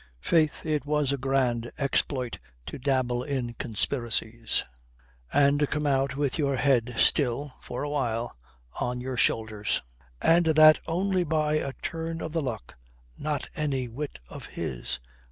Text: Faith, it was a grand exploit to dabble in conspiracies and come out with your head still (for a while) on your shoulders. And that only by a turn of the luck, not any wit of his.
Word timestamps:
Faith, 0.23 0.65
it 0.65 0.83
was 0.83 1.11
a 1.11 1.15
grand 1.19 1.71
exploit 1.77 2.39
to 2.65 2.79
dabble 2.79 3.21
in 3.21 3.53
conspiracies 3.53 4.63
and 5.31 5.69
come 5.69 5.85
out 5.85 6.15
with 6.17 6.39
your 6.39 6.55
head 6.55 6.95
still 6.97 7.53
(for 7.61 7.83
a 7.83 7.89
while) 7.89 8.35
on 8.79 8.99
your 8.99 9.15
shoulders. 9.15 9.83
And 10.19 10.47
that 10.47 10.79
only 10.87 11.23
by 11.23 11.59
a 11.59 11.73
turn 11.83 12.19
of 12.19 12.33
the 12.33 12.41
luck, 12.41 12.73
not 13.19 13.47
any 13.55 13.87
wit 13.87 14.17
of 14.27 14.47
his. 14.47 14.99